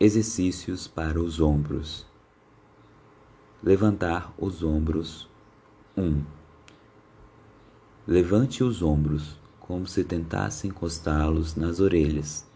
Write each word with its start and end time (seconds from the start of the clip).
Exercícios 0.00 0.86
para 0.86 1.20
os 1.20 1.40
ombros. 1.40 2.06
Levantar 3.60 4.32
os 4.38 4.62
ombros. 4.62 5.28
1. 5.96 6.02
Um. 6.04 6.24
Levante 8.06 8.62
os 8.62 8.80
ombros 8.80 9.36
como 9.58 9.88
se 9.88 10.04
tentasse 10.04 10.68
encostá-los 10.68 11.56
nas 11.56 11.80
orelhas. 11.80 12.46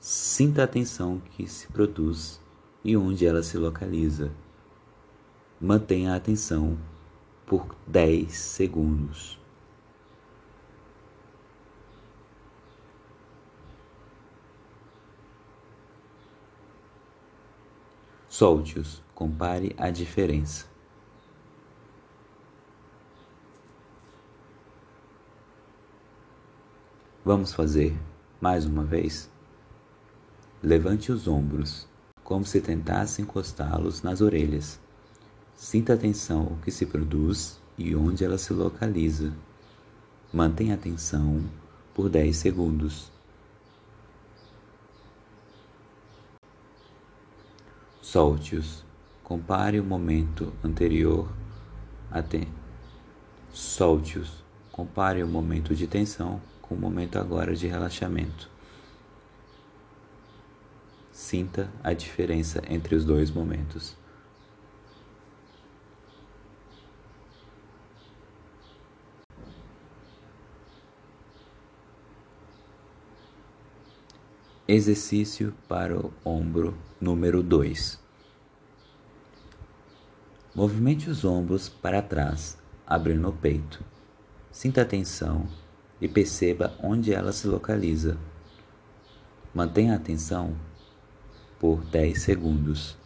Sinta 0.00 0.64
a 0.64 0.66
tensão 0.66 1.22
que 1.36 1.46
se 1.46 1.68
produz 1.68 2.40
e 2.84 2.96
onde 2.96 3.24
ela 3.24 3.44
se 3.44 3.56
localiza. 3.56 4.32
Mantenha 5.60 6.14
a 6.14 6.16
atenção 6.16 6.76
por 7.46 7.76
10 7.86 8.32
segundos. 8.32 9.41
Solte-os, 18.42 19.00
compare 19.14 19.72
a 19.78 19.88
diferença. 19.88 20.66
Vamos 27.24 27.52
fazer 27.52 27.96
mais 28.40 28.66
uma 28.66 28.82
vez? 28.82 29.30
Levante 30.60 31.12
os 31.12 31.28
ombros, 31.28 31.86
como 32.24 32.44
se 32.44 32.60
tentasse 32.60 33.22
encostá-los 33.22 34.02
nas 34.02 34.20
orelhas. 34.20 34.80
Sinta 35.54 35.94
a 35.94 35.96
tensão 35.96 36.58
que 36.64 36.72
se 36.72 36.84
produz 36.84 37.60
e 37.78 37.94
onde 37.94 38.24
ela 38.24 38.38
se 38.38 38.52
localiza. 38.52 39.32
Mantenha 40.32 40.74
a 40.74 40.78
tensão 40.78 41.44
por 41.94 42.10
10 42.10 42.36
segundos. 42.36 43.11
Solte-os. 48.02 48.84
Compare 49.22 49.78
o 49.78 49.84
momento 49.84 50.52
anterior 50.62 51.32
até. 52.10 52.48
Solte-os. 53.52 54.42
Compare 54.72 55.22
o 55.22 55.28
momento 55.28 55.72
de 55.72 55.86
tensão 55.86 56.42
com 56.60 56.74
o 56.74 56.78
momento 56.78 57.16
agora 57.16 57.54
de 57.54 57.68
relaxamento. 57.68 58.50
Sinta 61.12 61.70
a 61.82 61.92
diferença 61.92 62.60
entre 62.68 62.96
os 62.96 63.04
dois 63.04 63.30
momentos. 63.30 63.96
Exercício 74.68 75.52
para 75.66 75.98
o 75.98 76.12
ombro 76.24 76.78
número 77.00 77.42
2. 77.42 77.98
Movimente 80.54 81.10
os 81.10 81.24
ombros 81.24 81.68
para 81.68 82.00
trás, 82.00 82.56
abrindo 82.86 83.28
o 83.28 83.32
peito. 83.32 83.84
Sinta 84.52 84.82
a 84.82 84.84
tensão 84.84 85.48
e 86.00 86.06
perceba 86.06 86.78
onde 86.80 87.12
ela 87.12 87.32
se 87.32 87.48
localiza. 87.48 88.16
Mantenha 89.52 89.94
a 89.94 89.96
atenção 89.96 90.56
por 91.58 91.84
10 91.84 92.22
segundos. 92.22 92.96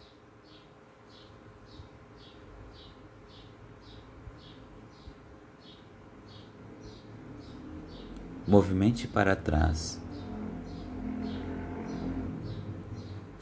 Movimente 8.47 9.07
para 9.07 9.35
trás 9.35 9.99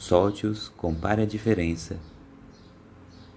Solte-os, 0.06 0.70
compare 0.70 1.24
a 1.24 1.26
diferença. 1.26 1.98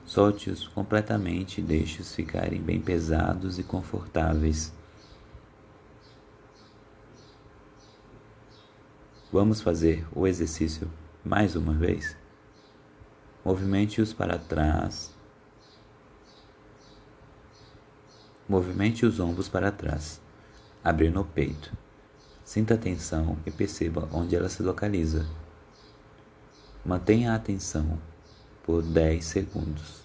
Solte-os 0.04 0.68
completamente 0.68 1.62
e 1.62 1.64
deixe-os 1.64 2.14
ficarem 2.14 2.60
bem 2.60 2.78
pesados 2.78 3.58
e 3.58 3.62
confortáveis. 3.62 4.70
Vamos 9.32 9.62
fazer 9.62 10.06
o 10.14 10.26
exercício 10.26 10.90
mais 11.24 11.56
uma 11.56 11.72
vez? 11.72 12.14
Movimente-os 13.42 14.12
para 14.12 14.36
trás. 14.36 15.10
Movimente 18.46 19.06
os 19.06 19.18
ombros 19.18 19.48
para 19.48 19.72
trás, 19.72 20.20
abrindo 20.84 21.18
o 21.18 21.24
peito. 21.24 21.72
Sinta 22.44 22.74
a 22.74 22.78
tensão 22.78 23.38
e 23.46 23.50
perceba 23.50 24.06
onde 24.12 24.36
ela 24.36 24.50
se 24.50 24.62
localiza. 24.62 25.26
Mantenha 26.88 27.32
a 27.32 27.34
atenção 27.34 27.98
por 28.64 28.82
10 28.82 29.22
segundos. 29.22 30.00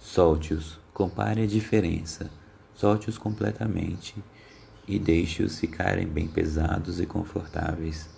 Solte-os, 0.00 0.78
compare 0.94 1.42
a 1.42 1.46
diferença, 1.48 2.30
solte-os 2.76 3.18
completamente 3.18 4.14
e 4.86 4.96
deixe-os 4.96 5.58
ficarem 5.58 6.06
bem 6.06 6.28
pesados 6.28 7.00
e 7.00 7.04
confortáveis. 7.04 8.08